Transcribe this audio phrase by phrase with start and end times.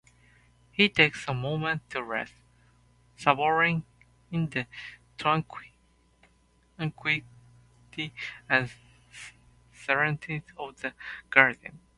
[0.71, 2.33] He takes a moment to rest,
[3.17, 3.83] savoring
[4.31, 4.65] the
[5.15, 5.67] tranquility
[8.49, 8.71] and
[9.71, 10.93] serenity of the
[11.29, 11.79] garden.